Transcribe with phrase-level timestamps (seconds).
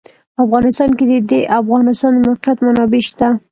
[0.35, 3.27] په افغانستان کې د د افغانستان د موقعیت منابع شته.